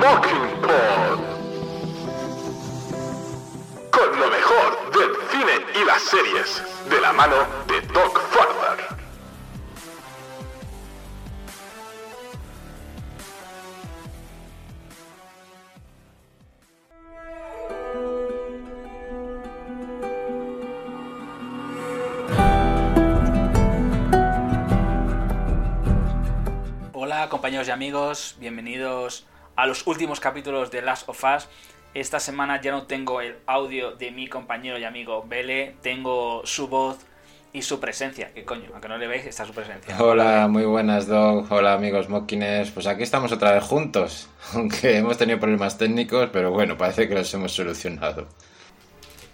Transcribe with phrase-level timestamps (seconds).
[0.00, 1.20] Mockingbird.
[3.90, 7.36] Con lo mejor del cine y las series, de la mano
[7.66, 8.18] de Doc.
[26.92, 29.26] Hola compañeros y amigos, bienvenidos
[29.60, 31.46] a los últimos capítulos de Last of Us.
[31.92, 36.68] Esta semana ya no tengo el audio de mi compañero y amigo Bele, tengo su
[36.68, 36.96] voz
[37.52, 38.32] y su presencia.
[38.32, 40.02] Que coño, aunque no le veis, está su presencia.
[40.02, 41.52] Hola, muy buenas, Doc.
[41.52, 42.70] Hola, amigos Mockines.
[42.70, 44.30] Pues aquí estamos otra vez juntos.
[44.54, 48.28] Aunque hemos tenido problemas técnicos, pero bueno, parece que los hemos solucionado.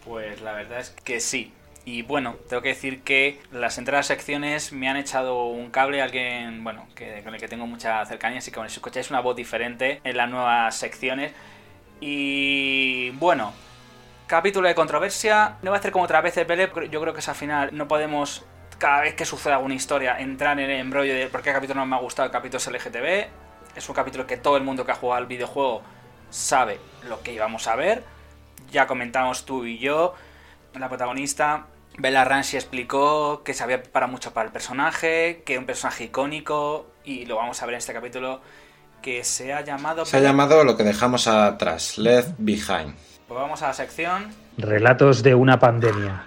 [0.05, 1.52] Pues la verdad es que sí.
[1.87, 6.65] Y bueno, tengo que decir que las entradas secciones me han echado un cable, alguien,
[6.65, 9.37] bueno, que, con el que tengo mucha cercanía, así que bueno, si escucháis una voz
[9.37, 11.33] diferente en las nuevas secciones.
[12.01, 13.52] Y bueno,
[14.27, 15.59] capítulo de controversia.
[15.63, 17.71] No va a hacer como otra vez el Pele, yo creo que es al final
[17.73, 18.45] no podemos,
[18.79, 21.87] cada vez que suceda alguna historia, entrar en el embrollo de por qué capítulo no
[21.87, 23.29] me ha gustado, el capítulo es LGTB.
[23.77, 25.82] Es un capítulo que todo el mundo que ha jugado al videojuego
[26.30, 28.03] sabe lo que íbamos a ver.
[28.73, 30.15] Ya comentamos tú y yo,
[30.75, 31.66] la protagonista.
[31.99, 36.05] Bella Ramsey explicó que se había preparado mucho para el personaje, que es un personaje
[36.05, 38.43] icónico, y lo vamos a ver en este capítulo,
[39.01, 40.05] que se ha llamado...
[40.05, 42.95] Se ha llamado lo que dejamos atrás, Left Behind.
[43.27, 44.35] Pues vamos a la sección.
[44.59, 46.27] Relatos de una pandemia.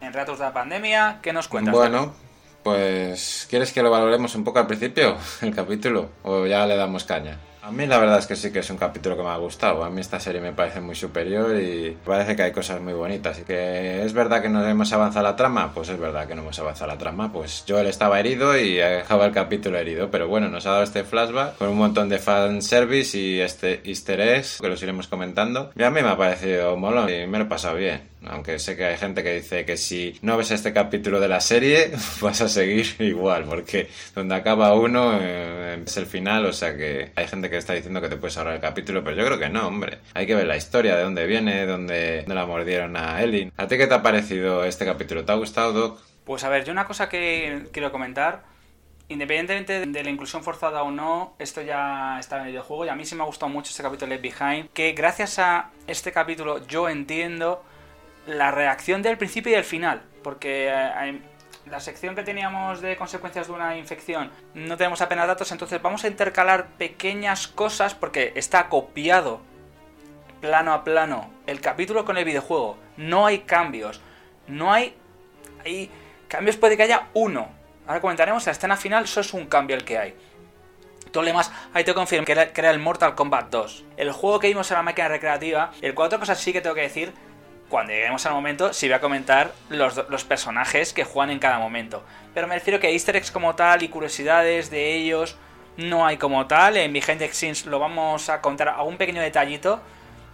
[0.00, 1.74] En Relatos de la Pandemia, ¿qué nos cuentas?
[1.74, 2.14] Bueno,
[2.62, 6.10] pues ¿quieres que lo valoremos un poco al principio, el capítulo?
[6.22, 7.38] ¿O ya le damos caña?
[7.68, 9.84] A mí la verdad es que sí que es un capítulo que me ha gustado.
[9.84, 13.40] A mí esta serie me parece muy superior y parece que hay cosas muy bonitas.
[13.40, 16.40] Y que es verdad que no hemos avanzado la trama, pues es verdad que no
[16.40, 17.30] hemos avanzado la trama.
[17.30, 20.10] Pues Joel estaba herido y dejaba el capítulo herido.
[20.10, 24.18] Pero bueno, nos ha dado este flashback con un montón de fanservice y este easter
[24.18, 25.70] eggs que los iremos comentando.
[25.76, 28.00] Y a mí me ha parecido molón y me lo he pasado bien.
[28.26, 31.40] Aunque sé que hay gente que dice que si no ves este capítulo de la
[31.40, 36.76] serie vas a seguir igual, porque donde acaba uno eh, es el final, o sea
[36.76, 39.38] que hay gente que está diciendo que te puedes ahorrar el capítulo, pero yo creo
[39.38, 39.98] que no, hombre.
[40.14, 43.52] Hay que ver la historia, de dónde viene, dónde, la mordieron a Ellie.
[43.56, 45.24] ¿A ti qué te ha parecido este capítulo?
[45.24, 46.00] ¿Te ha gustado, Doc?
[46.24, 48.44] Pues a ver, yo una cosa que quiero comentar,
[49.08, 52.94] independientemente de la inclusión forzada o no, esto ya está en el videojuego y a
[52.94, 56.66] mí sí me ha gustado mucho este capítulo de Behind, que gracias a este capítulo
[56.66, 57.64] yo entiendo
[58.28, 61.20] la reacción del principio y del final, porque eh,
[61.66, 66.04] la sección que teníamos de consecuencias de una infección no tenemos apenas datos, entonces vamos
[66.04, 69.40] a intercalar pequeñas cosas porque está copiado
[70.42, 72.76] plano a plano el capítulo con el videojuego.
[72.98, 74.02] No hay cambios,
[74.46, 74.94] no hay,
[75.64, 75.90] hay
[76.28, 77.48] cambios, puede que haya uno.
[77.86, 80.14] Ahora comentaremos la escena final, eso es un cambio el que hay.
[81.10, 83.84] Todo lo demás, ahí te confirmo que era, que era el Mortal Kombat 2.
[83.96, 86.82] El juego que vimos en la máquina recreativa, el cuatro cosas sí que tengo que
[86.82, 87.14] decir
[87.68, 91.58] cuando lleguemos al momento, sí voy a comentar los, los, personajes que juegan en cada
[91.58, 92.02] momento.
[92.34, 95.36] Pero me refiero que easter eggs como tal y curiosidades de ellos
[95.76, 96.76] no hay como tal.
[96.76, 99.80] En Behind the Scenes lo vamos a contar a un pequeño detallito.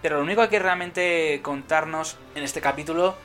[0.00, 3.16] Pero lo único que realmente contarnos en este capítulo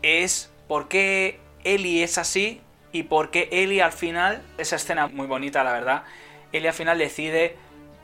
[0.00, 2.60] es por qué Ellie es así
[2.92, 6.04] y por qué Ellie al final, esa escena muy bonita la verdad,
[6.52, 7.56] Ellie al final decide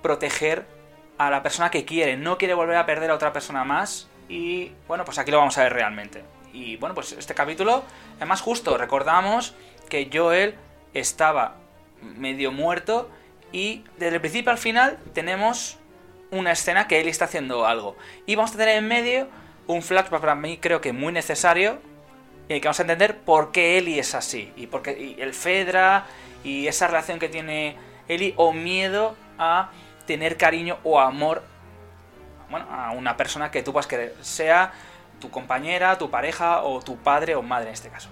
[0.02, 0.66] proteger
[1.18, 2.16] a la persona que quiere.
[2.16, 5.56] No quiere volver a perder a otra persona más y bueno, pues aquí lo vamos
[5.58, 6.24] a ver realmente.
[6.52, 7.84] Y bueno, pues este capítulo
[8.20, 8.76] es más justo.
[8.78, 9.54] Recordamos
[9.88, 10.54] que Joel
[10.94, 11.56] estaba
[12.00, 13.10] medio muerto
[13.52, 15.78] y desde el principio al final tenemos
[16.30, 17.96] una escena que él está haciendo algo.
[18.26, 19.28] Y vamos a tener en medio
[19.66, 21.78] un flashback para mí creo que muy necesario
[22.48, 24.52] y que vamos a entender por qué Eli es así.
[24.56, 26.06] Y, por qué, y el Fedra
[26.44, 27.76] y esa relación que tiene
[28.08, 29.70] Eli o miedo a
[30.06, 31.42] tener cariño o amor
[32.50, 34.72] bueno, a una persona que tú puedas querer, sea
[35.20, 38.08] tu compañera, tu pareja o tu padre o madre en este caso.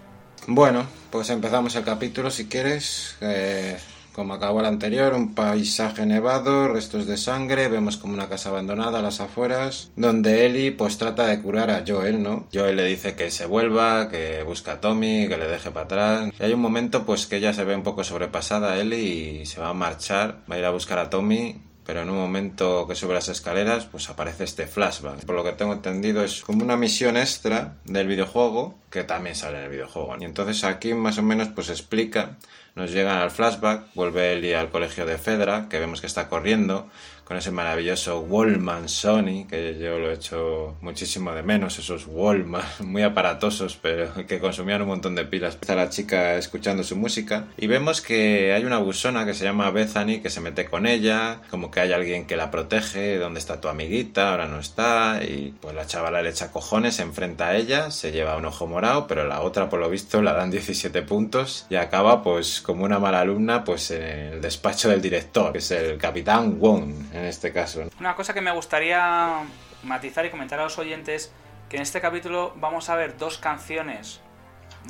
[0.46, 3.16] Bueno, pues empezamos el capítulo si quieres.
[3.20, 3.78] Eh,
[4.14, 9.00] como acabó el anterior, un paisaje nevado, restos de sangre, vemos como una casa abandonada
[9.00, 12.46] a las afueras, donde Ellie pues trata de curar a Joel, ¿no?
[12.52, 16.30] Joel le dice que se vuelva, que busca a Tommy, que le deje para atrás.
[16.38, 19.60] Y hay un momento pues que ella se ve un poco sobrepasada, Ellie, y se
[19.60, 22.94] va a marchar, va a ir a buscar a Tommy pero en un momento que
[22.94, 25.24] sube las escaleras pues aparece este flashback.
[25.24, 29.58] Por lo que tengo entendido es como una misión extra del videojuego que también sale
[29.58, 30.16] en el videojuego.
[30.20, 32.36] Y entonces aquí más o menos pues explica,
[32.74, 36.88] nos llegan al flashback, vuelve Eli al colegio de Fedra, que vemos que está corriendo
[37.24, 42.62] con ese maravilloso Wallman Sony, que yo lo he hecho muchísimo de menos, esos Wallman
[42.80, 45.54] muy aparatosos, pero que consumían un montón de pilas.
[45.60, 49.70] Está la chica escuchando su música y vemos que hay una buzona que se llama
[49.70, 53.60] Bethany que se mete con ella, como que hay alguien que la protege, ¿dónde está
[53.60, 54.30] tu amiguita?
[54.30, 58.12] Ahora no está, y pues la chavala le echa cojones, se enfrenta a ella, se
[58.12, 61.76] lleva un ojo morado, pero la otra por lo visto la dan 17 puntos y
[61.76, 65.96] acaba pues como una mala alumna pues en el despacho del director, que es el
[65.98, 67.84] capitán Wong en este caso.
[68.00, 69.42] Una cosa que me gustaría
[69.82, 71.32] matizar y comentar a los oyentes,
[71.68, 74.20] que en este capítulo vamos a ver dos canciones,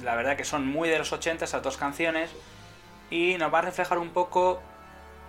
[0.03, 2.31] la verdad que son muy de los 80 esas dos canciones,
[3.11, 4.61] y nos va a reflejar un poco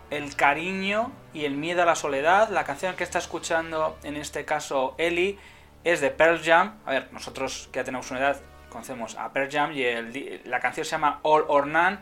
[0.09, 2.49] el cariño y el miedo a la soledad.
[2.49, 5.37] La canción que está escuchando en este caso Ellie
[5.83, 6.79] es de Pearl Jam.
[6.85, 10.85] A ver, nosotros que ya tenemos una edad conocemos a Pearl Jam y la canción
[10.85, 11.99] se llama All or None.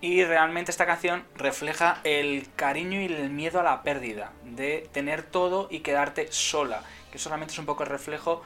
[0.00, 5.22] Y realmente esta canción refleja el cariño y el miedo a la pérdida, de tener
[5.22, 8.42] todo y quedarte sola, que solamente es un poco el reflejo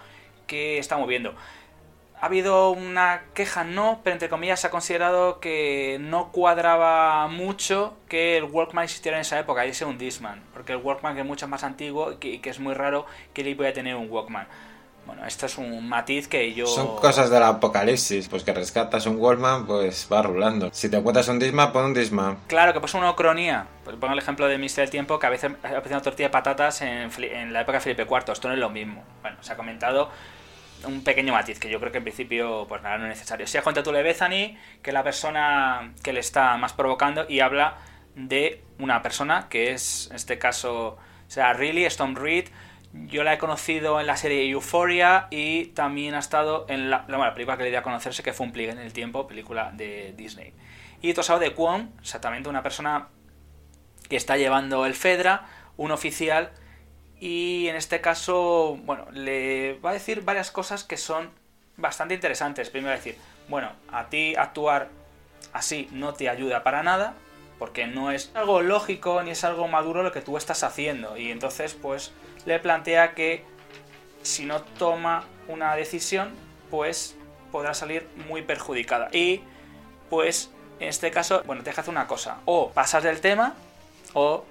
[0.46, 1.34] que estamos viendo.
[2.20, 7.96] Ha habido una queja, no, pero entre comillas se ha considerado que no cuadraba mucho
[8.08, 11.24] que el Walkman existiera en esa época, y ese un Disman, porque el Walkman es
[11.24, 14.48] mucho más antiguo y que, es muy raro que le pueda tener un Walkman.
[15.08, 16.66] Bueno, esto es un matiz que yo...
[16.66, 20.68] Son cosas del apocalipsis, pues que rescatas un Wallman, pues va rulando.
[20.70, 22.36] Si te encuentras un Disman, pon un Disman.
[22.46, 23.66] Claro, que pasa una ocronía.
[23.84, 26.32] Pues pongo el ejemplo de Mister del Tiempo, que a veces aparece una tortilla de
[26.32, 28.32] patatas en, en la época de Felipe IV.
[28.32, 29.02] Esto no es lo mismo.
[29.22, 30.10] Bueno, se ha comentado
[30.84, 33.46] un pequeño matiz que yo creo que en principio pues nada no es necesario.
[33.46, 37.40] Si has tú de Bethany, que es la persona que le está más provocando y
[37.40, 37.78] habla
[38.14, 42.48] de una persona que es en este caso, o sea, Riley Stone Reed,
[42.92, 47.34] yo la he conocido en la serie Euphoria y también ha estado en la, la,
[47.34, 50.14] película que le dio a conocerse, que fue un pliegue en el tiempo, película de
[50.16, 50.54] Disney.
[51.00, 53.08] Y has de Kwon, exactamente una persona
[54.08, 55.46] que está llevando el Fedra,
[55.76, 56.50] un oficial,
[57.20, 61.30] y en este caso, bueno, le va a decir varias cosas que son
[61.76, 62.70] bastante interesantes.
[62.70, 63.16] Primero decir,
[63.48, 64.88] bueno, a ti actuar
[65.52, 67.14] así no te ayuda para nada,
[67.58, 71.16] porque no es algo lógico ni es algo maduro lo que tú estás haciendo.
[71.16, 72.12] Y entonces, pues
[72.46, 73.44] le plantea que
[74.22, 76.30] si no toma una decisión,
[76.70, 77.16] pues
[77.50, 79.08] podrá salir muy perjudicada.
[79.12, 79.42] Y
[80.10, 80.50] pues
[80.80, 83.54] en este caso, bueno, te deja hacer una cosa, o pasas del tema
[84.14, 84.44] o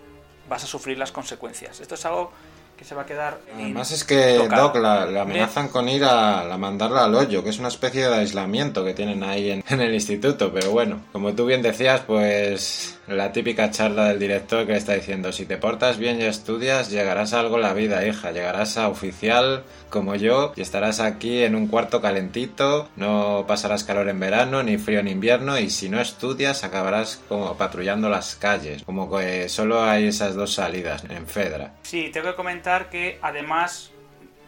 [0.50, 1.80] vas a sufrir las consecuencias.
[1.80, 2.32] Esto es algo
[2.78, 3.40] que se va a quedar.
[3.54, 7.70] Además es que Doc la, amenazan con ir a, mandarla al hoyo, que es una
[7.70, 10.54] especie de aislamiento que tienen ahí en, en, el instituto.
[10.54, 15.32] Pero bueno, como tú bien decías, pues la típica charla del director que está diciendo,
[15.32, 18.90] si te portas bien y estudias, llegarás a algo en la vida, hija, llegarás a
[18.90, 24.64] oficial como yo y estarás aquí en un cuarto calentito, no pasarás calor en verano
[24.64, 25.58] ni frío en invierno.
[25.58, 30.54] Y si no estudias acabarás como patrullando las calles, como que solo hay esas dos
[30.54, 31.74] salidas en Fedra.
[31.84, 33.92] Sí, tengo que comentar que además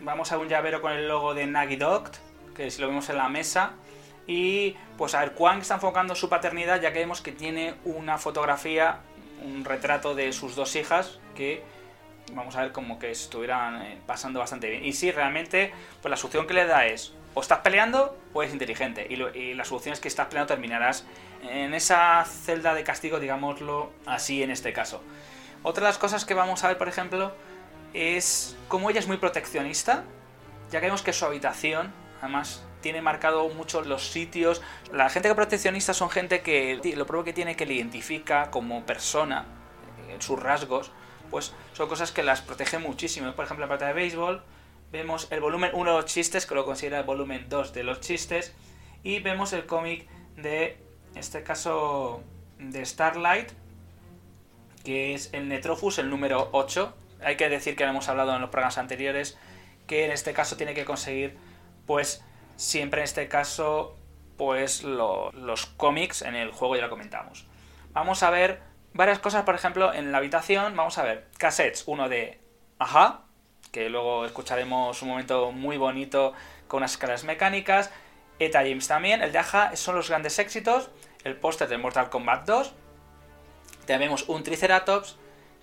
[0.01, 1.79] vamos a un llavero con el logo de Nagi
[2.56, 3.71] que si lo vemos en la mesa,
[4.30, 8.20] y pues a ver, Juan está enfocando su paternidad ya que vemos que tiene una
[8.20, 9.00] fotografía,
[9.44, 11.64] un retrato de sus dos hijas que
[12.34, 14.86] vamos a ver como que estuvieran eh, pasando bastante bien.
[14.86, 15.72] Y sí, realmente,
[16.04, 19.08] pues la solución que le da es o estás peleando o eres inteligente.
[19.10, 21.08] Y, y la solución es que estás peleando terminarás
[21.42, 25.02] en esa celda de castigo, digámoslo así en este caso.
[25.64, 27.34] Otra de las cosas que vamos a ver, por ejemplo,
[27.96, 30.04] es cómo ella es muy proteccionista,
[30.70, 34.62] ya que vemos que su habitación, además tiene marcado mucho los sitios.
[34.92, 38.86] La gente que proteccionista son gente que lo propio que tiene que le identifica como
[38.86, 39.45] persona,
[40.07, 40.92] en eh, sus rasgos,
[41.30, 43.31] pues son cosas que las protege muchísimo.
[43.33, 44.44] Por ejemplo, en parte de béisbol
[44.92, 48.00] vemos el volumen 1 de los chistes, que lo considera el volumen 2 de los
[48.00, 48.54] chistes,
[49.04, 50.78] y vemos el cómic de,
[51.14, 52.24] en este caso,
[52.57, 53.50] de Starlight,
[54.83, 56.95] que es el Netrophus, el número 8.
[57.21, 59.38] Hay que decir que hemos hablado en los programas anteriores
[59.88, 61.36] que en este caso tiene que conseguir
[61.88, 62.24] pues
[62.59, 63.95] siempre en este caso
[64.37, 67.45] pues los cómics en el juego ya lo comentamos.
[67.92, 68.61] Vamos a ver
[68.94, 72.39] varias cosas, por ejemplo, en la habitación vamos a ver cassettes, uno de
[72.78, 73.21] Aja,
[73.71, 76.33] que luego escucharemos un momento muy bonito
[76.68, 77.92] con unas escalas mecánicas,
[78.39, 80.89] Eta James también, el de Aja son los grandes éxitos,
[81.25, 82.73] el póster de Mortal Kombat 2,
[83.85, 85.18] tenemos un Triceratops,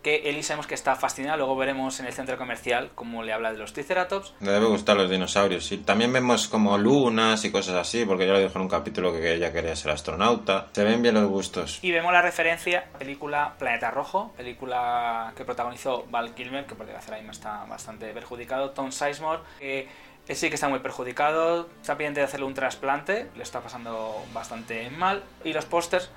[0.07, 3.51] que Eli sabemos que está fascinada, luego veremos en el centro comercial cómo le habla
[3.51, 4.35] de los Triceratops.
[4.39, 5.73] Le debe gustar los dinosaurios.
[5.73, 9.13] Y también vemos como lunas y cosas así, porque ya lo dijo en un capítulo
[9.13, 10.69] que ella quería ser astronauta.
[10.71, 11.81] Se ven bien los gustos.
[11.83, 17.11] Y vemos la referencia, película Planeta Rojo, película que protagonizó Val Kilmer, que por desgracia
[17.11, 19.89] ahora mismo está bastante perjudicado, Tom Sizemore, que
[20.37, 24.89] sí que está muy perjudicado, está pendiente de hacerle un trasplante, le está pasando bastante
[24.89, 25.25] mal.
[25.43, 26.13] Y los pósters,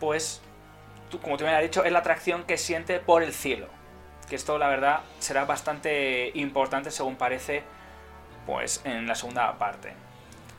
[0.00, 0.40] pues
[1.22, 3.68] como te había dicho, es la atracción que siente por el cielo.
[4.28, 7.62] que esto la verdad será bastante importante según parece
[8.44, 9.94] pues en la segunda parte.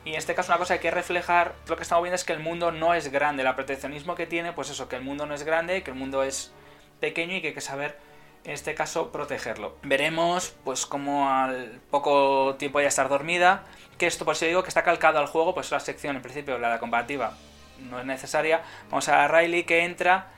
[0.04, 2.24] Y en este caso una cosa que hay que reflejar, lo que estamos viendo es
[2.24, 5.26] que el mundo no es grande, el proteccionismo que tiene, pues eso, que el mundo
[5.26, 6.52] no es grande, que el mundo es
[7.00, 7.98] pequeño y que hay que saber
[8.44, 9.76] en este caso protegerlo.
[9.82, 13.64] Veremos pues como al poco tiempo ya estar dormida,
[13.98, 16.58] que esto por si digo que está calcado al juego, pues la sección en principio
[16.58, 17.34] la de comparativa
[17.78, 18.62] no es necesaria.
[18.90, 20.28] Vamos a Riley que entra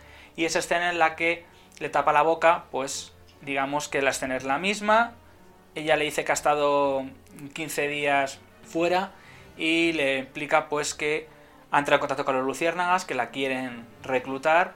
[0.41, 1.45] y esa escena en la que
[1.81, 5.13] le tapa la boca, pues digamos que la escena es la misma.
[5.75, 7.05] Ella le dice que ha estado
[7.53, 9.13] 15 días fuera
[9.59, 11.29] y le explica pues que
[11.71, 14.73] ha entrado en contacto con los luciérnagas, que la quieren reclutar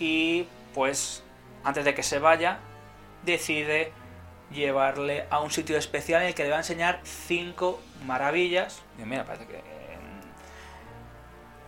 [0.00, 1.22] y pues
[1.62, 2.58] antes de que se vaya
[3.22, 3.92] decide
[4.50, 8.82] llevarle a un sitio especial en el que le va a enseñar cinco maravillas.
[8.98, 9.62] Y mira, parece que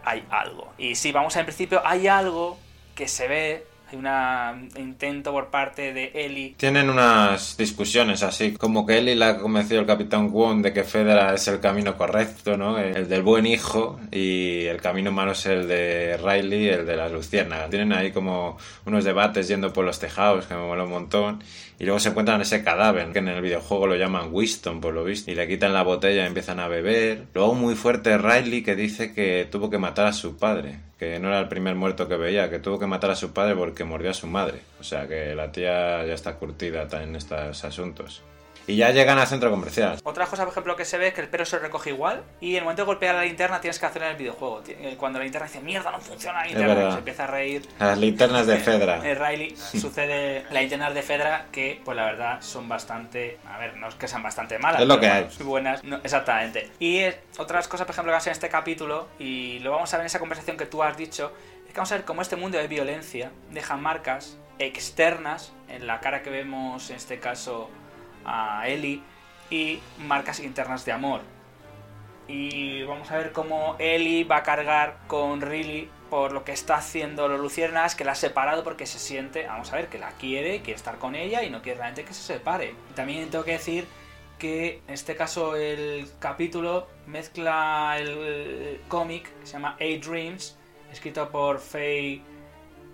[0.03, 0.73] hay algo.
[0.77, 2.66] Y si vamos a en principio, hay algo
[2.97, 6.57] que se ve hay un intento por parte de Eli.
[6.57, 10.83] Tienen unas discusiones así, como que Eli la ha convencido el Capitán Wong de que
[10.83, 12.79] Fedra es el camino correcto, ¿no?
[12.79, 17.09] El del buen hijo y el camino malo es el de Riley, el de la
[17.09, 17.71] luciérnagas.
[17.71, 21.45] Tienen ahí como unos debates yendo por los tejados que me mola un montón.
[21.79, 25.05] Y luego se encuentran ese cadáver, que en el videojuego lo llaman Winston, por lo
[25.05, 25.31] visto.
[25.31, 27.27] Y le quitan la botella y empiezan a beber.
[27.35, 30.81] Luego muy fuerte Riley que dice que tuvo que matar a su padre.
[30.99, 33.55] Que no era el primer muerto que veía, que tuvo que matar a su padre
[33.55, 34.61] porque mordió a su madre.
[34.81, 38.23] O sea que la tía ya está curtida en estos asuntos.
[38.67, 39.99] Y ya llegan al centro comercial.
[40.03, 42.53] Otra cosa, por ejemplo, que se ve es que el perro se recoge igual y
[42.53, 44.63] en el momento de golpear la linterna tienes que hacer en el videojuego.
[44.67, 47.69] Eh, cuando la linterna dice, mierda, no funciona la linterna, se empieza a reír.
[47.79, 49.09] Las linternas de Fedra.
[49.09, 53.39] En Riley sucede las linternas de Fedra que, pues la verdad, son bastante...
[53.47, 54.81] A ver, no es que sean bastante malas.
[54.81, 55.29] Es lo que hay.
[55.45, 56.71] buenas, exactamente.
[56.81, 57.03] Y
[57.39, 60.07] otras cosas, por ejemplo, que ser en este capítulo, y lo vamos a ver en
[60.07, 61.33] esa conversación que tú has dicho,
[61.67, 66.01] es que vamos a ver cómo este mundo de violencia deja marcas externas en la
[66.01, 67.71] cara que vemos, en este caso,
[68.27, 69.01] a Ellie
[69.49, 71.23] y marcas internas de amor.
[72.29, 76.77] Y vamos a ver cómo Ellie va a cargar con Riley por lo que está
[76.77, 80.11] haciendo los Luciernas, que la ha separado porque se siente, vamos a ver, que la
[80.13, 82.75] quiere, quiere estar con ella y no quiere realmente que se separe.
[82.95, 83.87] También tengo que decir
[84.39, 90.57] que en este caso el capítulo mezcla el, cómic que se llama A Dreams,
[90.93, 92.23] escrito por Faye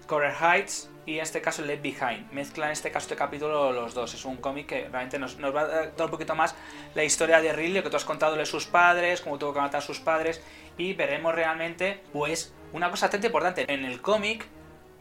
[0.06, 2.30] Corer Heights, y en este caso Left Behind.
[2.32, 4.14] Mezcla en este caso este capítulo los dos.
[4.14, 6.54] Es un cómic que realmente nos, va a dar un poquito más
[6.94, 9.78] la historia de Ridley, que tú has contado de sus padres, cómo tuvo que matar
[9.78, 10.42] a sus padres,
[10.78, 13.72] y veremos realmente, pues, una cosa bastante importante.
[13.72, 14.46] En el cómic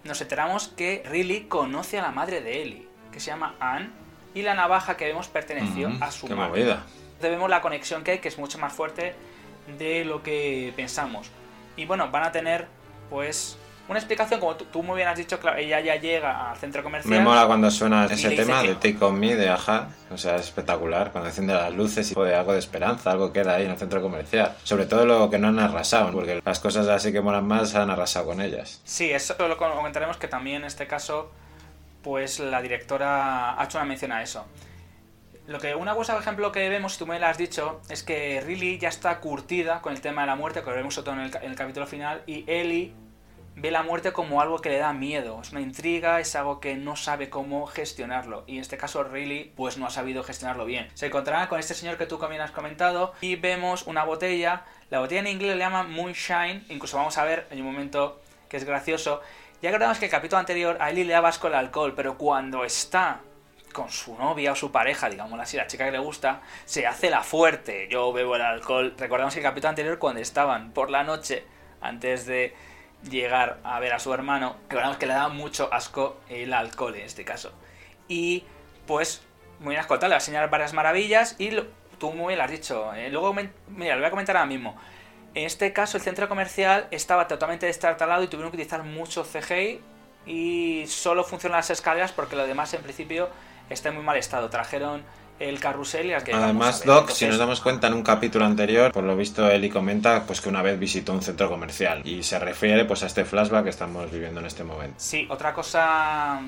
[0.04, 3.90] nos enteramos que Ridley conoce a la madre de Ellie, que se llama Anne,
[4.34, 6.78] y la navaja que vemos perteneció a su madre.
[7.22, 9.14] Vemos la conexión que hay, que es mucho más fuerte
[9.78, 11.30] de lo que pensamos.
[11.76, 12.68] Y bueno, van a tener,
[13.10, 13.58] pues,
[13.88, 17.14] una explicación, como tú, muy bien has dicho, claro, ella ya llega al centro comercial.
[17.14, 20.44] Me mola cuando suena ese tema de Take On Me de Aja, o sea, es
[20.44, 23.78] espectacular, cuando enciende las luces y de algo de esperanza, algo queda ahí en el
[23.78, 24.56] centro comercial.
[24.64, 27.90] Sobre todo lo que no han arrasado, porque las cosas así que molan más han
[27.90, 28.82] arrasado con ellas.
[28.86, 31.32] Sí, eso lo comentaremos que también en este caso,
[32.02, 34.46] pues la directora ha hecho una mención a eso.
[35.48, 38.42] Lo que una cosa, por ejemplo, que vemos, tú me lo has dicho, es que
[38.42, 41.20] Riley ya está curtida con el tema de la muerte, que lo vemos todo en
[41.20, 42.94] el, en el capítulo final, y Ellie
[43.56, 46.76] ve la muerte como algo que le da miedo, es una intriga, es algo que
[46.76, 48.44] no sabe cómo gestionarlo.
[48.48, 50.90] Y en este caso Riley pues no ha sabido gestionarlo bien.
[50.94, 54.64] Se encontrará con este señor que tú también has comentado y vemos una botella.
[54.90, 58.58] La botella en inglés le llama Moonshine, incluso vamos a ver en un momento que
[58.58, 59.22] es gracioso.
[59.62, 62.66] Ya recordamos que el capítulo anterior a Ellie le da asco el alcohol, pero cuando
[62.66, 63.22] está
[63.72, 67.10] con su novia o su pareja, digamos así, la chica que le gusta, se hace
[67.10, 67.88] la fuerte.
[67.90, 68.94] Yo bebo el alcohol.
[68.98, 71.46] Recordamos que el capítulo anterior cuando estaban por la noche,
[71.80, 72.54] antes de
[73.10, 77.06] llegar a ver a su hermano, que que le da mucho asco el alcohol en
[77.06, 77.52] este caso.
[78.08, 78.44] Y
[78.88, 79.22] pues,
[79.60, 81.52] muy bien le va a enseñar varias maravillas y
[81.98, 82.94] tú muy bien lo has dicho.
[82.94, 84.76] Eh, luego, mira, lo voy a comentar ahora mismo.
[85.34, 89.80] En este caso, el centro comercial estaba totalmente destartalado y tuvieron que utilizar mucho CGI
[90.26, 93.30] y solo funcionan las escaleras porque lo demás en principio
[93.70, 94.50] está en muy mal estado.
[94.50, 95.04] Trajeron
[95.42, 99.04] el carrusel y que Además, Doc, si nos damos cuenta en un capítulo anterior, por
[99.04, 102.86] lo visto Eli comenta pues que una vez visitó un centro comercial y se refiere
[102.86, 104.96] pues a este flashback que estamos viviendo en este momento.
[104.98, 106.42] Sí, otra cosa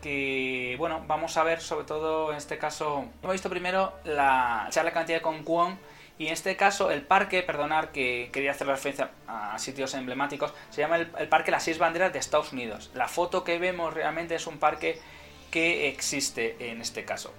[0.00, 4.92] que bueno, vamos a ver sobre todo en este caso, hemos visto primero la charla
[4.92, 5.78] cantidad con Kwon
[6.16, 10.82] y en este caso el parque, perdonar que quería hacer referencia a sitios emblemáticos, se
[10.82, 12.90] llama el, el Parque Las Seis Banderas de Estados Unidos.
[12.94, 15.00] La foto que vemos realmente es un parque
[15.50, 17.32] que existe en este caso.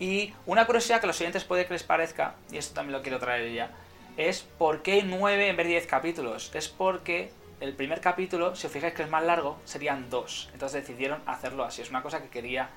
[0.00, 3.02] Y una curiosidad que a los oyentes puede que les parezca, y esto también lo
[3.02, 3.70] quiero traer ya,
[4.16, 6.50] es por qué 9 en vez de 10 capítulos.
[6.54, 7.30] Es porque
[7.60, 10.48] el primer capítulo, si os fijáis que es más largo, serían dos.
[10.54, 11.82] Entonces decidieron hacerlo así.
[11.82, 12.70] Es una cosa que quería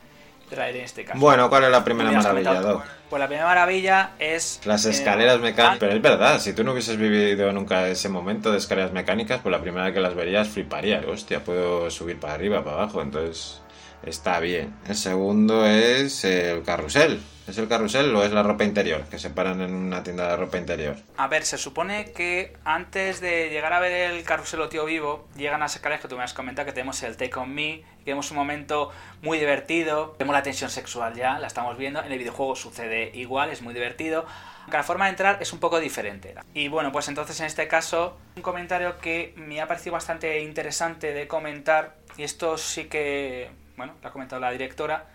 [0.50, 1.18] traer en este caso.
[1.20, 2.84] Bueno, ¿cuál es la primera maravilla, Doc?
[3.10, 4.60] Pues la primera maravilla es...
[4.66, 5.76] Las eh, escaleras mecánicas.
[5.76, 9.40] ah, Pero es verdad, si tú no hubieses vivido nunca ese momento de escaleras mecánicas,
[9.42, 11.02] pues la primera que las verías fliparía.
[11.08, 13.62] Hostia, puedo subir para arriba, para abajo, entonces
[14.06, 14.74] está bien.
[14.88, 17.22] El segundo es el carrusel.
[17.46, 19.04] ¿Es el carrusel o es la ropa interior?
[19.12, 20.96] Que se paran en una tienda de ropa interior.
[21.18, 25.28] A ver, se supone que antes de llegar a ver el carrusel o tío vivo,
[25.36, 28.12] llegan las escaleras que tú me has comentado, que tenemos el Take On Me, que
[28.12, 28.92] vemos un momento
[29.22, 33.50] muy divertido, vemos la tensión sexual ya, la estamos viendo, en el videojuego sucede igual,
[33.50, 34.26] es muy divertido,
[34.62, 36.36] aunque la forma de entrar es un poco diferente.
[36.54, 41.14] Y bueno, pues entonces en este caso, un comentario que me ha parecido bastante interesante
[41.14, 45.08] de comentar, y esto sí que, bueno, lo ha comentado la directora,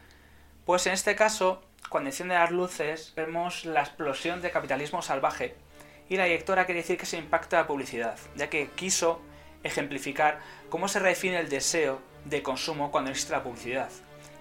[0.65, 5.57] pues en este caso, cuando enciende las luces, vemos la explosión de capitalismo salvaje
[6.09, 9.21] y la directora quiere decir que se impacta la publicidad, ya que quiso
[9.63, 13.91] ejemplificar cómo se redefine el deseo de consumo cuando existe la publicidad,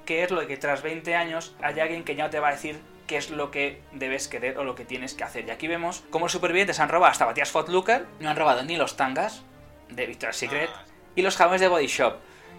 [0.06, 2.52] que es lo de que tras 20 años hay alguien que ya te va a
[2.52, 5.48] decir qué es lo que debes querer o lo que tienes que hacer.
[5.48, 8.76] Y aquí vemos cómo los supervivientes han robado hasta Batías Footlocker, no han robado ni
[8.76, 9.44] los tangas
[9.90, 10.70] de Victoria's Secret
[11.16, 12.18] y los jabones de Body Shop.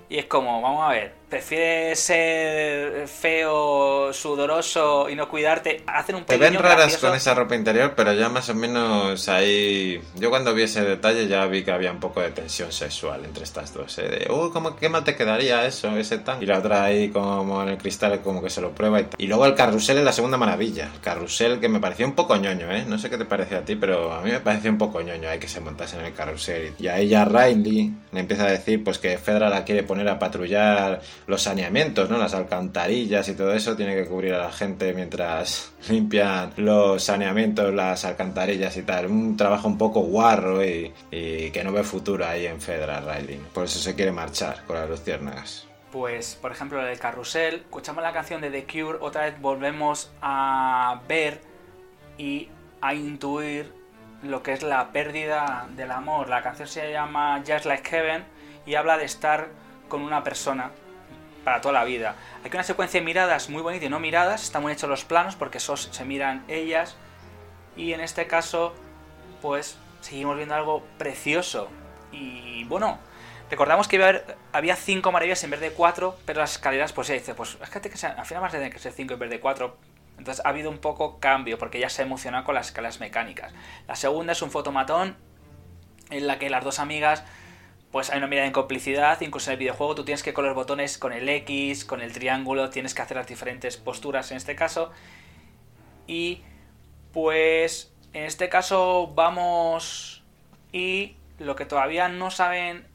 [0.08, 5.82] Y es como, vamos a ver, ¿prefieres ser feo, sudoroso y no cuidarte?
[5.86, 7.06] Hacen un Te ven raras gracioso.
[7.06, 10.00] con esa ropa interior, pero ya más o menos ahí.
[10.16, 13.44] Yo cuando vi ese detalle ya vi que había un poco de tensión sexual entre
[13.44, 13.98] estas dos.
[13.98, 14.08] ¿eh?
[14.08, 16.42] De, uy, ¿cómo, qué mal te quedaría eso, ese tan.
[16.42, 19.20] Y la otra ahí como en el cristal, como que se lo prueba y tal.
[19.20, 20.90] Y luego el carrusel es la segunda maravilla.
[20.94, 22.84] El carrusel que me pareció un poco ñoño, ¿eh?
[22.86, 25.28] No sé qué te pareció a ti, pero a mí me pareció un poco ñoño
[25.28, 26.74] ahí que se montase en el carrusel.
[26.78, 30.18] Y a ella Riley le empieza a decir pues que Fedra la quiere poner a
[30.18, 32.16] patrullar los saneamientos, ¿no?
[32.16, 33.76] Las alcantarillas y todo eso.
[33.76, 39.06] Tiene que cubrir a la gente mientras limpian los saneamientos, las alcantarillas y tal.
[39.06, 43.40] Un trabajo un poco guarro y, y que no ve futuro ahí en Fedra Riley.
[43.52, 45.66] Por eso se quiere marchar con las luciérnagas.
[45.92, 51.02] Pues, por ejemplo, el carrusel, escuchamos la canción de The Cure, otra vez volvemos a
[51.08, 51.40] ver
[52.16, 52.48] y
[52.80, 53.72] a intuir
[54.22, 56.30] lo que es la pérdida del amor.
[56.30, 58.24] La canción se llama Just Like Heaven
[58.64, 59.48] y habla de estar
[59.88, 60.70] con una persona
[61.44, 62.16] para toda la vida.
[62.44, 65.36] Hay una secuencia de miradas muy bonita y no miradas, están muy hechos los planos
[65.36, 66.96] porque se miran ellas
[67.76, 68.74] y en este caso
[69.40, 71.68] pues seguimos viendo algo precioso
[72.12, 72.98] y bueno,
[73.50, 74.22] recordamos que
[74.52, 77.90] había cinco maravillas en vez de cuatro, pero las escaleras pues ya dice, pues fíjate
[77.90, 79.76] que al final van a tener que ser cinco en vez de cuatro.
[80.18, 83.52] Entonces ha habido un poco cambio porque ya se ha emocionado con las escaleras mecánicas.
[83.86, 85.16] La segunda es un fotomatón
[86.10, 87.22] en la que las dos amigas
[87.90, 90.54] pues hay una mirada en complicidad, incluso en el videojuego tú tienes que con los
[90.54, 94.54] botones, con el X, con el triángulo, tienes que hacer las diferentes posturas en este
[94.54, 94.90] caso.
[96.06, 96.42] Y
[97.12, 100.22] pues en este caso vamos
[100.72, 102.86] y lo que todavía no saben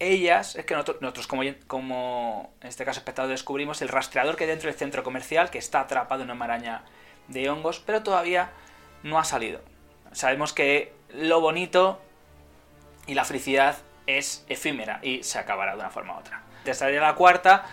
[0.00, 4.50] ellas es que nosotros, como, como en este caso espectadores descubrimos el rastreador que hay
[4.50, 6.84] dentro del centro comercial que está atrapado en una maraña
[7.28, 8.50] de hongos, pero todavía
[9.02, 9.60] no ha salido.
[10.12, 12.00] Sabemos que lo bonito
[13.06, 16.42] y la felicidad es efímera y se acabará de una forma u otra.
[16.64, 17.64] Estaría la cuarta.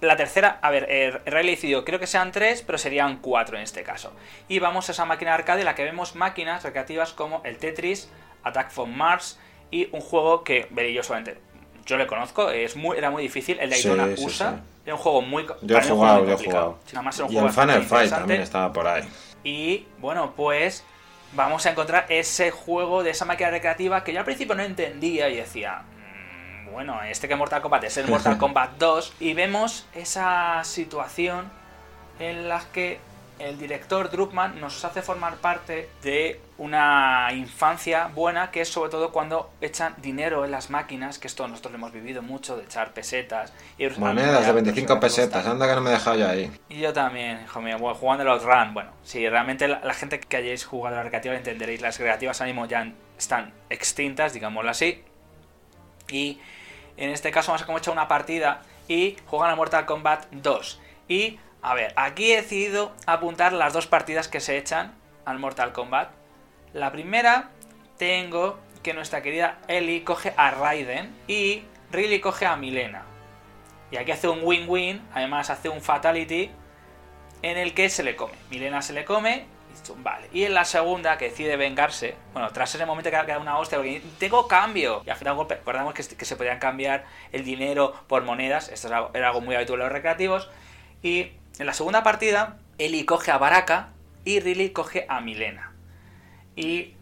[0.00, 3.84] La tercera, a ver, Riley decidió, creo que sean tres, pero serían cuatro en este
[3.84, 4.12] caso.
[4.48, 8.10] Y vamos a esa máquina arcade en la que vemos máquinas recreativas como el Tetris,
[8.42, 9.38] Attack from Mars
[9.70, 11.40] y un juego que, veré yo solamente,
[11.86, 14.50] yo le conozco, es muy, era muy difícil, el Daytona sí, USA.
[14.50, 14.56] sí.
[14.84, 15.46] Era un juego muy...
[15.62, 16.64] Yo he jugado, muy yo he complicado.
[16.72, 16.80] jugado.
[16.90, 19.08] Era un Y juego el Final Fight también estaba por ahí.
[19.44, 20.84] Y bueno, pues
[21.32, 25.28] vamos a encontrar ese juego de esa máquina recreativa que yo al principio no entendía
[25.28, 25.82] y decía,
[26.66, 31.50] "Mm, bueno, este que Mortal Kombat es el Mortal Kombat 2 y vemos esa situación
[32.18, 33.00] en la que
[33.38, 39.10] el director Druckmann nos hace formar parte de una infancia buena que es sobre todo
[39.10, 42.92] cuando echan dinero en las máquinas, que esto nosotros lo hemos vivido mucho, de echar
[42.92, 43.52] pesetas.
[43.78, 46.50] Y Monedas de 25 pesetas, anda que no me he dejado yo ahí.
[46.68, 48.74] y yo también, hijo mío, bueno, jugando los Run.
[48.74, 52.40] Bueno, si realmente la, la gente que hayáis jugado a las recreativas entenderéis, las recreativas
[52.42, 55.02] mismo ya están extintas, digámoslo así.
[56.08, 56.38] Y
[56.96, 60.80] en este caso vamos a como echar una partida y juegan a Mortal Kombat 2.
[61.08, 64.94] Y, a ver, aquí he decidido apuntar las dos partidas que se echan
[65.24, 66.10] al Mortal Kombat.
[66.72, 67.50] La primera,
[67.98, 73.04] tengo que nuestra querida Ellie coge a Raiden y Riley coge a Milena.
[73.92, 76.50] Y aquí hace un win-win, además hace un fatality
[77.42, 78.32] en el que se le come.
[78.50, 80.28] Milena se le come, y vale.
[80.32, 83.78] Y en la segunda, que decide vengarse, bueno, tras ese momento que da una hostia,
[83.78, 85.02] porque tengo cambio.
[85.06, 89.28] Y al final recordamos que, que se podían cambiar el dinero por monedas, esto era
[89.28, 90.50] algo muy habitual en los recreativos.
[91.02, 93.90] Y en la segunda partida, Eli coge a Baraka
[94.24, 95.72] y Riley coge a Milena.
[96.56, 96.94] Y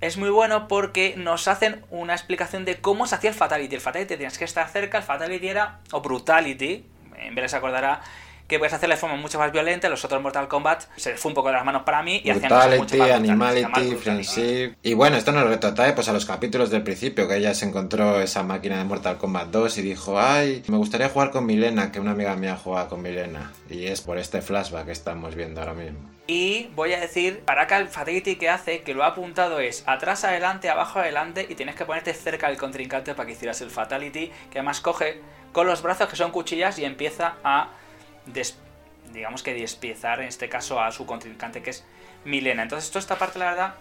[0.00, 3.74] es muy bueno porque nos hacen una explicación de cómo se hacía el Fatality.
[3.74, 6.86] El Fatality tienes que estar cerca, el Fatality era, o Brutality,
[7.16, 8.00] en vez se acordará
[8.46, 9.88] que puedes hacer de forma mucho más violenta.
[9.88, 12.78] Los otros Mortal Kombat se fue un poco de las manos para mí y hacían
[12.78, 13.96] mucho más Animality.
[13.96, 14.74] Friendship.
[14.82, 18.20] Y bueno, esto nos retrotrae pues, a los capítulos del principio, que ella se encontró
[18.20, 22.00] esa máquina de Mortal Kombat 2 y dijo, ay, me gustaría jugar con Milena, que
[22.00, 23.52] una amiga mía juega con Milena.
[23.70, 26.12] Y es por este flashback que estamos viendo ahora mismo.
[26.26, 29.82] Y voy a decir, para acá el Fatality que hace, que lo ha apuntado es
[29.86, 33.70] atrás, adelante, abajo, adelante, y tienes que ponerte cerca del contrincante para que hicieras el
[33.70, 35.20] Fatality, que además coge
[35.52, 37.70] con los brazos que son cuchillas y empieza a,
[39.12, 41.84] digamos que despiezar en este caso a su contrincante que es
[42.24, 42.62] Milena.
[42.62, 43.74] Entonces toda esta parte la verdad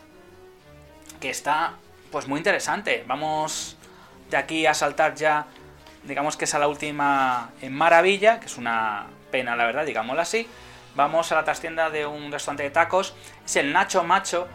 [1.20, 1.76] que está
[2.12, 3.04] pues muy interesante.
[3.08, 3.78] Vamos
[4.30, 5.48] de aquí a saltar ya,
[6.04, 10.22] digamos que es a la última en Maravilla, que es una pena la verdad, digámoslo
[10.22, 10.48] así.
[10.96, 13.16] Vamos a la trastienda de un restaurante de tacos.
[13.46, 14.48] Es el Nacho Macho,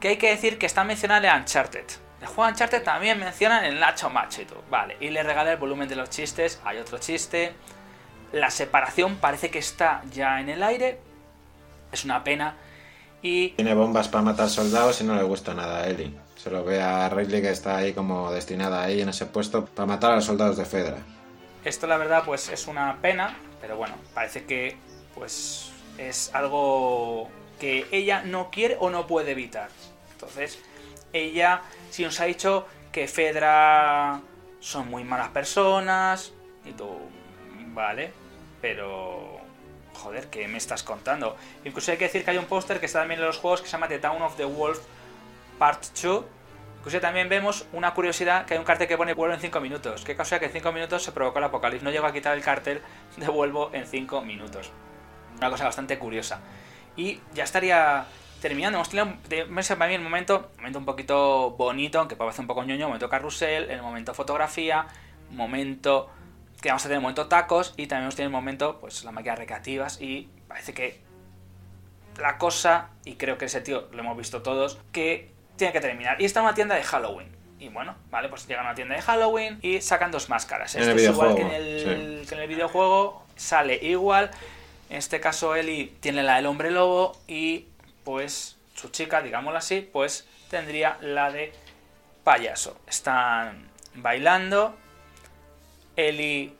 [0.00, 1.84] que hay que decir que está mencionado en Uncharted.
[2.20, 4.64] El juego Uncharted también mencionan el Nacho Macho y todo.
[4.68, 6.60] Vale, y le regala el volumen de los chistes.
[6.64, 7.54] Hay otro chiste.
[8.32, 11.00] La separación parece que está ya en el aire.
[11.92, 12.56] Es una pena.
[13.22, 16.14] Y Tiene bombas para matar soldados y no le gusta nada a Ellie.
[16.36, 19.86] Se lo ve a Ridley que está ahí como destinada ahí en ese puesto para
[19.86, 20.98] matar a los soldados de Fedra.
[21.64, 24.76] Esto la verdad pues es una pena, pero bueno, parece que
[25.14, 29.68] pues es algo que ella no quiere o no puede evitar.
[30.12, 30.60] Entonces,
[31.12, 34.20] ella sí nos ha dicho que Fedra
[34.60, 36.32] son muy malas personas
[36.64, 36.88] y tú,
[37.74, 38.12] vale,
[38.60, 39.40] pero
[39.94, 41.36] joder, ¿qué me estás contando?
[41.64, 43.66] Incluso hay que decir que hay un póster que está también en los juegos que
[43.66, 44.80] se llama The Town of the Wolf
[45.58, 46.24] Part 2.
[46.78, 50.04] Incluso también vemos una curiosidad que hay un cartel que pone vuelvo en 5 minutos.
[50.04, 51.82] Qué casualidad que en 5 minutos se provocó el apocalipsis.
[51.82, 52.80] No llegó a quitar el cartel
[53.16, 54.70] de vuelvo en 5 minutos.
[55.36, 56.40] Una cosa bastante curiosa.
[56.96, 58.06] Y ya estaría
[58.40, 58.78] terminando.
[58.78, 59.08] Hemos tenido
[59.52, 62.86] parece para mí el momento, momento un poquito bonito, aunque puede parecer un poco ñoño,
[62.86, 64.86] momento carrusel, el momento fotografía,
[65.30, 66.10] momento
[66.60, 69.38] que vamos a tener momento tacos y también hemos tenido el momento, pues las máquinas
[69.38, 71.00] recreativas y parece que
[72.18, 76.20] la cosa, y creo que ese tío lo hemos visto todos, que tiene que terminar.
[76.20, 77.28] Y está en una tienda de Halloween.
[77.60, 80.74] Y bueno, vale, pues llegan a una tienda de Halloween y sacan dos máscaras.
[80.74, 84.30] En Esto el es igual que en el, que en el videojuego, sale igual.
[84.90, 87.66] En este caso Eli tiene la del hombre lobo y
[88.04, 91.52] pues su chica, digámoslo así, pues tendría la de
[92.24, 92.78] payaso.
[92.86, 94.76] Están bailando.
[95.98, 96.56] Eli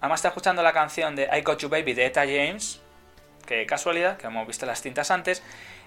[0.00, 2.80] además está escuchando la canción de I Got You Baby de Eta James.
[3.46, 5.42] Que casualidad, que hemos visto las cintas antes.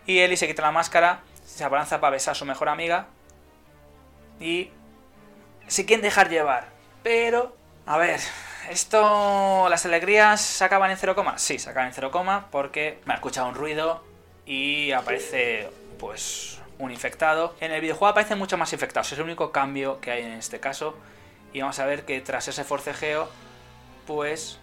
[0.06, 3.08] Y Eli se quita la máscara, se abalanza para besar a su mejor amiga.
[4.40, 4.70] Y
[5.68, 6.70] se quieren dejar llevar.
[7.02, 7.56] Pero,
[7.88, 8.20] a ver,
[8.70, 11.40] esto, las alegrías se acaban en cero coma.
[11.40, 14.04] Sí, se acaban en cero coma porque me ha escuchado un ruido
[14.46, 17.56] y aparece, pues, un infectado.
[17.62, 19.12] En el videojuego aparecen muchos más infectados.
[19.12, 20.96] Es el único cambio que hay en este caso.
[21.54, 23.30] Y vamos a ver que tras ese forcejeo,
[24.08, 24.60] pues,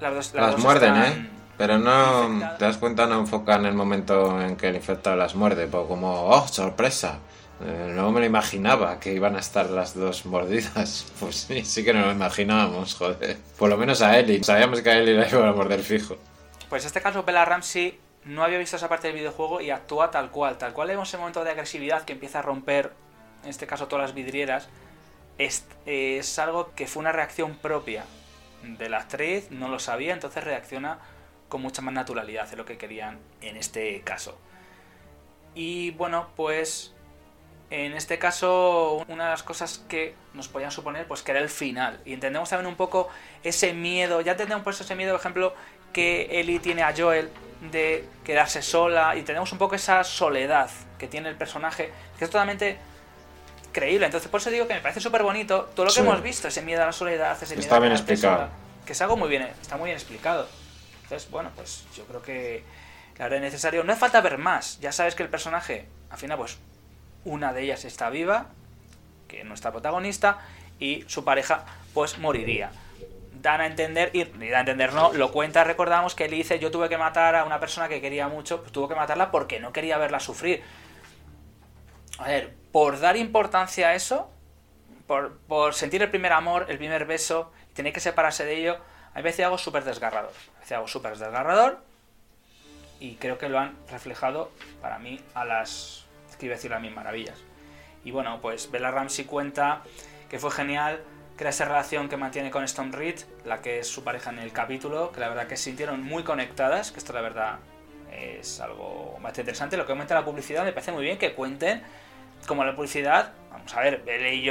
[0.00, 1.30] las dos, las Las dos muerden, están ¿eh?
[1.56, 2.58] Pero no, infectadas.
[2.58, 6.26] te das cuenta, no enfocan el momento en que el infectado las muerde, pues como,
[6.28, 7.18] oh, sorpresa.
[7.64, 11.12] Eh, no me lo imaginaba que iban a estar las dos mordidas.
[11.20, 13.36] Pues sí, sí que no lo imaginábamos, joder.
[13.56, 14.42] Por lo menos a Ellie.
[14.42, 16.16] Sabíamos que a Ellie la iban a morder fijo.
[16.68, 20.10] Pues en este caso Bella Ramsey no había visto esa parte del videojuego y actúa
[20.10, 20.58] tal cual.
[20.58, 22.92] Tal cual vemos el momento de agresividad que empieza a romper,
[23.44, 24.68] en este caso todas las vidrieras.
[25.38, 28.04] Es, algo que fue una reacción propia
[28.62, 30.98] de la actriz, no lo sabía, entonces reacciona
[31.48, 34.38] con mucha más naturalidad de lo que querían en este caso.
[35.54, 36.94] Y bueno, pues
[37.70, 41.48] en este caso, una de las cosas que nos podían suponer, pues que era el
[41.48, 42.00] final.
[42.04, 43.08] Y entendemos también un poco
[43.42, 45.54] ese miedo, ya entendemos por eso ese miedo, por ejemplo,
[45.92, 47.30] que Ellie tiene a Joel
[47.70, 49.16] de quedarse sola.
[49.16, 52.78] Y tenemos un poco esa soledad que tiene el personaje, que es totalmente
[53.72, 54.06] creíble.
[54.06, 56.06] Entonces, por eso digo que me parece súper bonito todo lo que Sí.
[56.06, 58.36] hemos visto, ese miedo a la soledad, ese miedo Está a bien quedarte explicado.
[58.44, 58.50] sola,
[58.86, 60.48] que es algo muy bien, está muy bien explicado.
[61.04, 62.62] Entonces, bueno, pues yo creo que
[63.18, 63.84] la verdad es necesario.
[63.84, 64.78] No hace falta ver más.
[64.80, 66.58] Ya sabes que el personaje, al final, pues
[67.24, 68.46] una de ellas está viva,
[69.28, 70.38] que es nuestra protagonista,
[70.78, 72.70] y su pareja, pues moriría.
[73.40, 76.70] Dan a entender, y da a entender no, lo cuenta, recordamos que él dice, yo
[76.70, 79.72] tuve que matar a una persona que quería mucho, pues tuvo que matarla porque no
[79.72, 80.62] quería verla sufrir.
[82.22, 84.30] A ver, por dar importancia a eso,
[85.06, 88.78] por, sentir el primer amor, el primer beso, tener que separarse de ello,
[89.10, 90.30] a parece algo súper desgarrador.
[90.30, 91.80] Me parece algo súper desgarrador,
[93.02, 96.06] y creo que lo han reflejado para mí a las
[96.40, 97.38] a decir las mil maravillas
[98.04, 99.82] y bueno pues Bella Ramsey cuenta
[100.28, 101.00] que fue genial
[101.36, 104.52] que esa relación que mantiene con Stone Reed la que es su pareja en el
[104.52, 107.58] capítulo que la verdad que se sintieron muy conectadas que esto la verdad
[108.10, 111.82] es algo bastante interesante lo que comenta la publicidad me parece muy bien que cuenten
[112.46, 114.42] como la publicidad, vamos a ver, él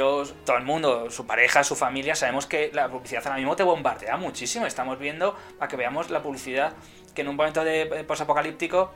[0.44, 4.16] todo el mundo, su pareja, su familia, sabemos que la publicidad ahora mismo te bombardea
[4.16, 4.66] muchísimo.
[4.66, 6.72] Estamos viendo para que veamos la publicidad
[7.14, 8.92] que en un momento de posapocalíptico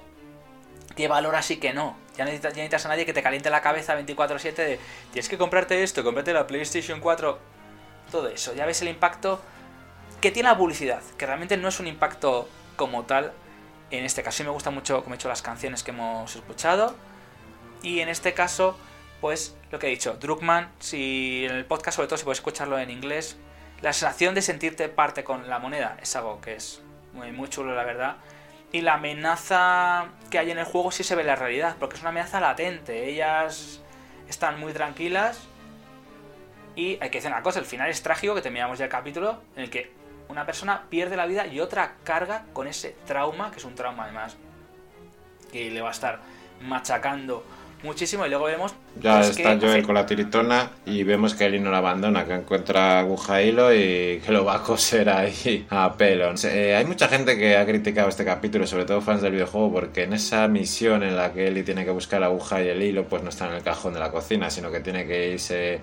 [0.94, 1.96] tiene valor así que no.
[2.16, 4.80] Ya necesitas, necesitas a nadie que te caliente la cabeza 24/7 de
[5.12, 7.38] tienes que comprarte esto, comprarte la PlayStation 4,
[8.10, 8.54] todo eso.
[8.54, 9.40] Ya ves el impacto
[10.20, 13.32] que tiene la publicidad, que realmente no es un impacto como tal.
[13.90, 16.94] En este caso, sí me gusta mucho, como he dicho, las canciones que hemos escuchado.
[17.82, 18.78] Y en este caso,
[19.26, 22.78] pues lo que he dicho, Druckmann, si en el podcast, sobre todo si puedes escucharlo
[22.78, 23.36] en inglés,
[23.82, 26.80] la sensación de sentirte parte con la moneda es algo que es
[27.12, 28.18] muy, muy chulo, la verdad.
[28.70, 32.02] Y la amenaza que hay en el juego sí se ve la realidad, porque es
[32.02, 33.08] una amenaza latente.
[33.08, 33.80] Ellas
[34.28, 35.40] están muy tranquilas.
[36.76, 39.42] Y hay que decir una cosa, el final es trágico, que terminamos ya el capítulo,
[39.56, 39.92] en el que
[40.28, 44.04] una persona pierde la vida y otra carga con ese trauma, que es un trauma
[44.04, 44.36] además,
[45.50, 46.20] que le va a estar
[46.60, 47.44] machacando
[47.82, 51.60] muchísimo y luego vemos ya pues, está Joel con la tiritona y vemos que Eli
[51.60, 55.94] no la abandona que encuentra aguja hilo y que lo va a coser ahí a
[55.96, 59.72] pelo Eh, hay mucha gente que ha criticado este capítulo sobre todo fans del videojuego
[59.72, 62.82] porque en esa misión en la que Eli tiene que buscar la aguja y el
[62.82, 65.80] hilo pues no está en el cajón de la cocina sino que tiene que irse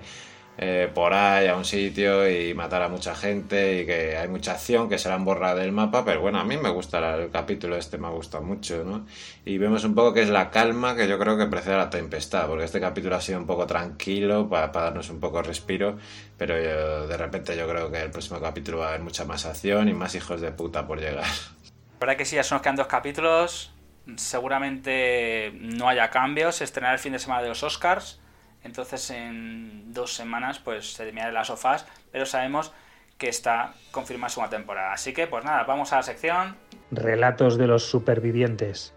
[0.56, 4.52] eh, por ahí a un sitio y matar a mucha gente y que hay mucha
[4.52, 7.30] acción que se la han borrado del mapa, pero bueno, a mí me gusta el
[7.30, 9.04] capítulo este, me ha gustado mucho, ¿no?
[9.44, 11.90] Y vemos un poco que es la calma que yo creo que precede a la
[11.90, 15.42] tempestad, porque este capítulo ha sido un poco tranquilo para, para darnos un poco de
[15.48, 15.98] respiro,
[16.38, 19.46] pero yo- de repente yo creo que el próximo capítulo va a haber mucha más
[19.46, 21.24] acción y más hijos de puta por llegar.
[21.24, 23.72] La verdad que sí, ya nos quedan dos capítulos.
[24.16, 26.56] Seguramente no haya cambios.
[26.56, 28.20] Se estrenará el fin de semana de los Oscars.
[28.64, 31.86] Entonces en dos semanas pues se terminará las sofás.
[32.10, 32.72] Pero sabemos
[33.18, 34.92] que está confirmada su temporada.
[34.92, 36.56] Así que pues nada, vamos a la sección.
[36.90, 38.94] Relatos de los supervivientes.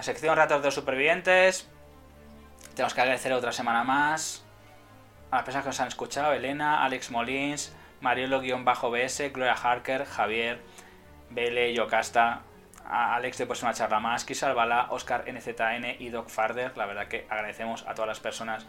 [0.00, 1.68] La sección Ratos de los Supervivientes.
[2.74, 4.42] Tenemos que agradecer otra semana más
[5.30, 6.32] a las personas que nos han escuchado.
[6.32, 10.60] Elena, Alex Molins, Mariolo-BS, Gloria Harker, Javier,
[11.30, 12.42] Bele, Yocasta,
[12.84, 16.76] Alex de una charla más, Kisal Bala, Oscar NZN y Doc Farder.
[16.76, 18.66] La verdad que agradecemos a todas las personas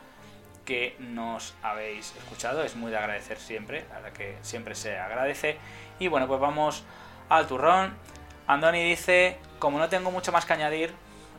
[0.66, 2.64] que nos habéis escuchado.
[2.64, 5.58] Es muy de agradecer siempre, la verdad que siempre se agradece.
[6.00, 6.84] Y bueno, pues vamos
[7.30, 7.94] al turrón.
[8.48, 10.94] Andoni dice, como no tengo mucho más que añadir,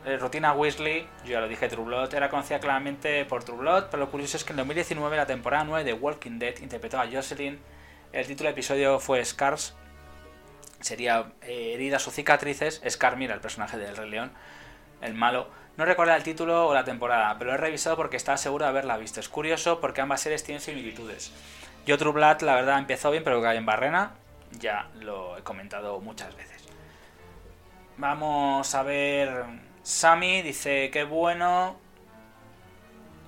[0.05, 4.03] eh, rutina Weasley, yo ya lo dije, True era conocida claramente por True Blood, pero
[4.03, 7.59] lo curioso es que en 2019 la temporada 9 de Walking Dead interpretó a Jocelyn.
[8.13, 9.73] El título del episodio fue Scars,
[10.81, 12.79] sería eh, heridas o cicatrices.
[12.87, 14.31] Scar, mira, el personaje del Rey León,
[15.01, 15.49] el malo.
[15.77, 18.69] No recuerda el título o la temporada, pero lo he revisado porque estaba seguro de
[18.69, 19.19] haberla visto.
[19.19, 21.31] Es curioso porque ambas series tienen similitudes.
[21.87, 24.11] Yo True Blood, la verdad, empezó bien, pero cae en barrena.
[24.59, 26.63] Ya lo he comentado muchas veces.
[27.97, 29.43] Vamos a ver.
[29.81, 31.82] Sammy dice que bueno.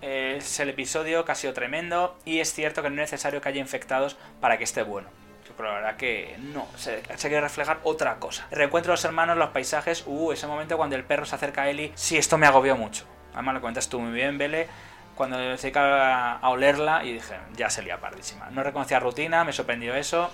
[0.06, 2.16] Es el episodio que ha sido tremendo.
[2.26, 5.10] Y es cierto que no es necesario que haya infectados para que esté bueno.
[5.58, 8.46] Pero la verdad que no, se, se quiere reflejar otra cosa.
[8.52, 11.64] El reencuentro de los hermanos, los paisajes, uh, ese momento cuando el perro se acerca
[11.64, 13.06] a Ellie, sí, esto me agobió mucho.
[13.34, 14.68] Además lo comentas tú muy bien, Bele,
[15.16, 18.50] cuando se dedica a olerla y dije, ya se lía pardísima.
[18.52, 20.30] No reconocía rutina, me sorprendió eso.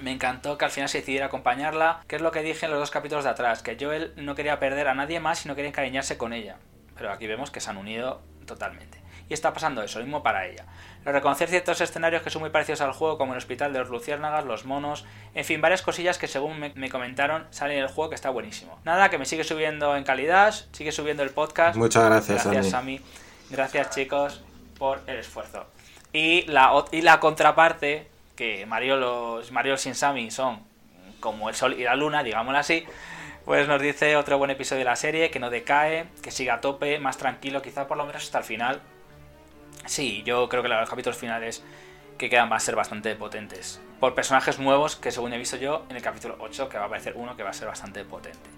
[0.00, 2.80] Me encantó que al final se decidiera acompañarla, que es lo que dije en los
[2.80, 5.70] dos capítulos de atrás, que Joel no quería perder a nadie más y no quería
[5.70, 6.56] encariñarse con ella.
[6.96, 8.98] Pero aquí vemos que se han unido totalmente.
[9.28, 10.64] Y está pasando eso, lo mismo para ella.
[11.04, 13.90] Lo reconocer ciertos escenarios que son muy parecidos al juego, como el hospital de los
[13.90, 17.88] luciérnagas, los monos, en fin, varias cosillas que según me, me comentaron salen en el
[17.90, 18.80] juego que está buenísimo.
[18.84, 21.76] Nada, que me sigue subiendo en calidad, sigue subiendo el podcast.
[21.76, 22.98] Muchas gracias, Gracias, Sammy.
[22.98, 23.10] Sammy.
[23.50, 24.42] Gracias, chicos,
[24.78, 25.66] por el esfuerzo.
[26.12, 30.60] Y la, y la contraparte, que Mariolo, Mariolo sin Sammy son
[31.20, 32.84] como el sol y la luna, digámoslo así,
[33.48, 36.60] pues nos dice otro buen episodio de la serie, que no decae, que siga a
[36.60, 38.82] tope, más tranquilo, quizá por lo menos hasta el final.
[39.86, 41.64] Sí, yo creo que los capítulos finales
[42.18, 43.80] que quedan van a ser bastante potentes.
[44.00, 46.86] Por personajes nuevos que según he visto yo en el capítulo 8, que va a
[46.88, 48.50] aparecer uno que va a ser bastante potente.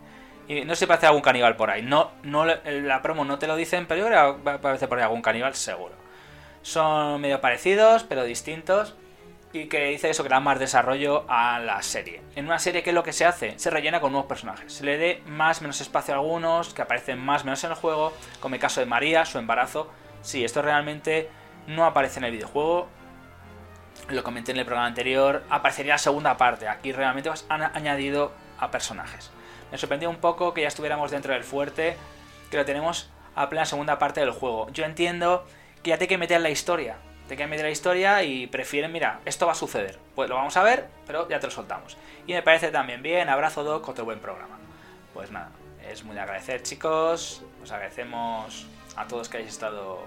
[0.48, 1.82] Y no sé si parece algún caníbal por ahí.
[1.82, 4.88] No, no, la promo no te lo dicen, pero yo creo que va a aparecer
[4.88, 5.94] por ahí algún caníbal seguro.
[6.62, 8.96] Son medio parecidos, pero distintos.
[9.52, 12.22] Y que dice eso, que da más desarrollo a la serie.
[12.36, 13.58] En una serie, ¿qué es lo que se hace?
[13.58, 14.72] Se rellena con nuevos personajes.
[14.72, 18.12] Se le dé más menos espacio a algunos, que aparecen más menos en el juego,
[18.38, 19.90] como el caso de María, su embarazo.
[20.22, 21.28] Sí, esto realmente
[21.66, 22.88] no aparece en el videojuego.
[24.08, 25.42] Lo comenté en el programa anterior.
[25.50, 26.68] Aparecería la segunda parte.
[26.68, 29.32] Aquí realmente han añadido a personajes.
[29.72, 31.96] Me sorprendió un poco que ya estuviéramos dentro del fuerte,
[32.50, 34.68] que lo tenemos a plena segunda parte del juego.
[34.70, 35.44] Yo entiendo
[35.82, 36.96] que ya te hay que meter la historia.
[37.30, 40.00] Te quedan medio de la historia y prefieren, mira, esto va a suceder.
[40.16, 41.96] Pues lo vamos a ver, pero ya te lo soltamos.
[42.26, 44.58] Y me parece también bien, abrazo Doc, otro buen programa.
[45.14, 45.50] Pues nada,
[45.88, 48.66] es muy de agradecer chicos, os agradecemos
[48.96, 50.00] a todos que hayáis estado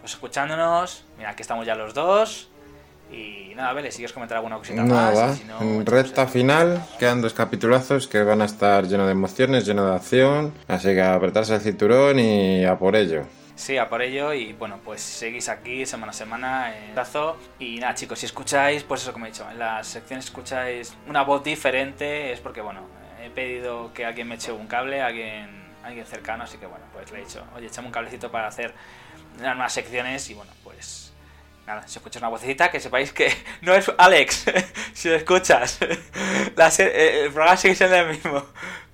[0.00, 1.04] pues, escuchándonos.
[1.16, 2.48] Mira, aquí estamos ya los dos.
[3.12, 4.88] Y nada, Vele, si quieres comentar alguna cosita más.
[5.14, 8.88] Nada, si no, en echamos recta el- final quedan dos capitulazos que van a estar
[8.88, 13.26] llenos de emociones, llenos de acción, así que apretarse el cinturón y a por ello.
[13.62, 17.78] Sí, a por ello y bueno, pues seguís aquí semana a semana en Tazo y
[17.78, 21.44] nada chicos, si escucháis, pues eso como he dicho, en las secciones escucháis una voz
[21.44, 22.80] diferente, es porque bueno,
[23.22, 25.48] he pedido que alguien me eche un cable, alguien,
[25.84, 28.74] alguien cercano, así que bueno, pues le he dicho, oye, échame un cablecito para hacer
[29.38, 31.12] las nuevas secciones y bueno, pues
[31.64, 34.44] nada, si escuchas una vocecita, que sepáis que no es Alex,
[34.92, 35.78] si lo escuchas,
[36.56, 38.44] La eh, el programa sigue siendo el mismo,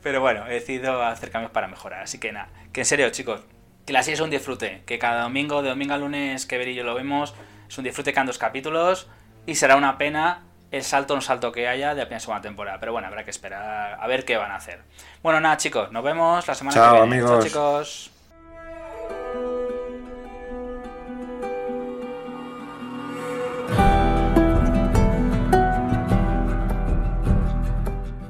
[0.03, 3.41] pero bueno, he decidido hacer cambios para mejorar, así que nada, que en serio chicos,
[3.89, 6.69] que la serie es un disfrute, que cada domingo, de domingo a lunes que Ver
[6.69, 7.35] y yo lo vemos,
[7.67, 9.09] es un disfrute que han dos capítulos
[9.47, 12.79] y será una pena el salto no salto que haya de la primera segunda temporada,
[12.81, 14.83] pero bueno, habrá que esperar a ver qué van a hacer.
[15.23, 17.17] Bueno, nada chicos, nos vemos la semana Chao, que viene.
[17.17, 17.31] amigos.
[17.31, 18.11] Chao chicos.